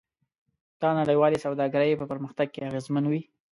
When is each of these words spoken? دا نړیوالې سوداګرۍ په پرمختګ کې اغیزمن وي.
دا 0.81 0.89
نړیوالې 0.99 1.43
سوداګرۍ 1.45 1.91
په 1.97 2.05
پرمختګ 2.11 2.47
کې 2.53 2.65
اغیزمن 2.69 3.03
وي. 3.07 3.21